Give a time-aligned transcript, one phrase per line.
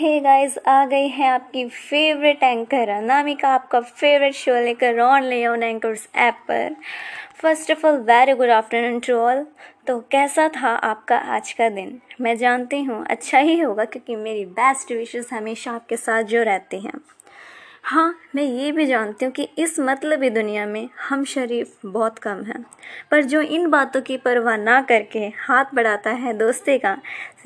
[0.00, 5.44] Hey guys आ गई है आपकी फेवरेट एंकर अनामिका, आपका फेवरेट शो लेकर ऑन ले
[5.46, 6.76] ऑन एंकर्स ऐप पर।
[7.42, 9.44] First of all very good afternoon to all
[9.86, 12.00] तो कैसा था आपका आज का दिन?
[12.20, 16.80] मैं जानती हूँ अच्छा ही होगा क्योंकि मेरी बेस्ट विशेस हमेशा आपके साथ जो रहती
[16.80, 16.92] हैं।
[17.84, 22.42] हाँ मैं ये भी जानती हूँ कि इस मतलबी दुनिया में हम शरीफ बहुत कम
[22.44, 22.64] हैं।
[23.10, 26.96] पर जो इन बातों की परवाह ना करके हाथ बढ़ाता है दोस्ती का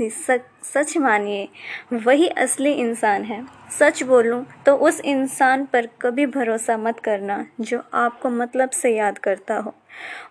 [0.01, 1.49] सच सच मानिए,
[1.95, 3.43] वही असली इंसान है।
[3.79, 9.19] सच बोलूँ तो उस इंसान पर कभी भरोसा मत करना जो आपको मतलब से याद
[9.19, 9.75] करता हो।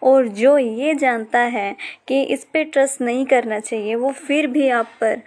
[0.03, 1.75] और जो ये जानता है
[2.07, 5.21] कि इस पे ट्रस्ट नहीं करना चाहिए, वो फिर भी आप पर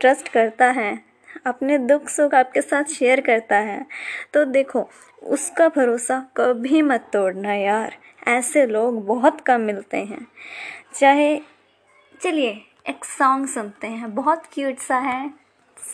[0.00, 1.11] ट्रस्ट करता है।
[1.46, 3.86] अपने दुख सुख आपके साथ शेयर करता है।
[4.34, 4.90] तो देखो,
[5.22, 7.96] उसका भरोसा कभी मत तोड़ना यार।
[8.28, 10.26] ऐसे लोग बहुत कम मिलते हैं।
[11.00, 11.40] चाहे,
[12.22, 15.30] चलिए, एक सॉन्ग सुनते हैं। बहुत क्यूट सा है।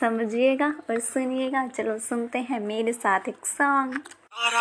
[0.00, 4.02] समझिएगा और सुनिएगा। चलो, सुनते हैं मेरे साथ एक सॉन्ग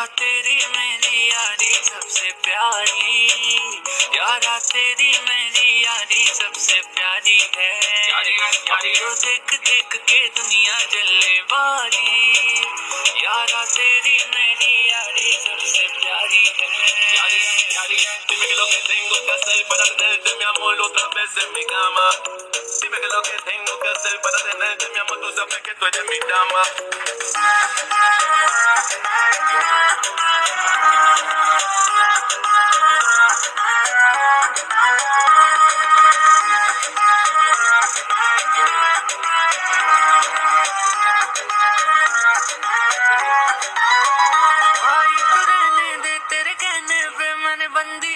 [0.06, 3.28] तेरी मेरी यारी सबसे प्यारी।
[4.18, 5.37] यारा तेरी मेरी
[5.98, 7.70] यारी सबसे प्यारी है
[8.08, 12.12] यारी तो देख देख के दुनिया जलने वाली
[13.24, 16.68] यारा तेरी मेरी यारी सबसे प्यारी है
[18.58, 22.08] lo que tengo que hacer para tenerte mi amor otra vez en mi cama
[22.82, 25.86] dime que lo que tengo que hacer para tenerte mi amor tú sabes que tú
[25.86, 27.97] eres mi dama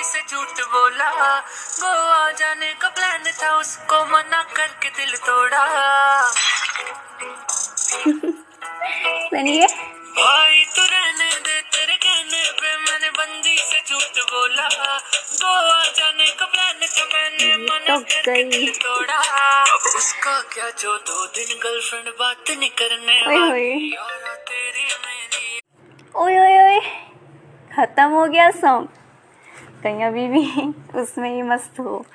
[0.03, 1.09] झूठ बोला।
[1.79, 5.65] गोवा जाने का plan था उसको मना करके दिल तोड़ा।
[9.29, 16.29] सुनिए। भाई तू रहने दे तेरे कहने पे मैंने बंदी से झूठ बोला। गोवा जाने
[16.39, 19.19] का प्लान था मैंने मना तो करके दिल तोड़ा।
[19.61, 23.91] अब उसका क्या जो दो दिन गर्लफ्रेंड बात नहीं करने वाली।
[24.49, 25.59] तेरी मेरी
[26.15, 26.79] ओए ओए ओए
[27.75, 28.87] खत्म हो गया सॉन्ग
[29.83, 32.05] कहीं अभी भी, उसमें ही मस्त हो।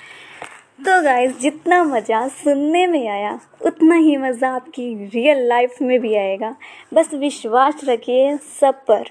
[0.84, 6.14] तो गाइस जितना मज़ा सुनने में आया, उतना ही मज़ा आपकी रियल लाइफ में भी
[6.14, 6.56] आएगा।
[6.94, 9.04] बस विश्वास रखिए सब पर,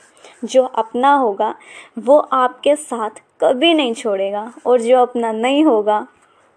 [0.46, 1.56] जो अपना होगा,
[2.00, 3.10] वो आपके साथ
[3.42, 6.08] कभी नहीं छोड़ेगा, और जो अपना नहीं होगा,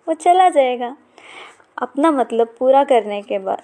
[0.08, 0.96] वो चला जाएगा।
[1.78, 3.62] अपना मतलब पूरा करने के बाद।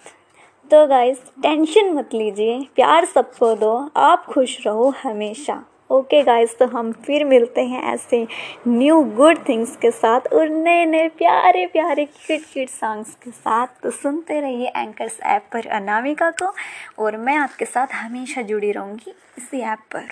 [0.70, 6.66] तो गाइस टेंशन मत लीजिए, प्यार सबको दो, आप खुश रहो हमेशा। ओके गाइस तो
[6.66, 8.26] हम फिर मिलते हैं ऐसे
[8.68, 13.66] न्यू गुड थिंग्स के साथ और नए नए प्यारे प्यारे किट किट सॉन्ग्स के साथ।
[13.82, 16.52] तो सुनते रहिए एंकर्स ऐप पर अनामिका को
[16.98, 20.08] और मैं आपके साथ हमेशा जुड़ी रहूँगी इसी ऐप पर।